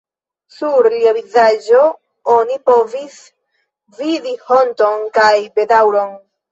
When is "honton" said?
4.51-5.09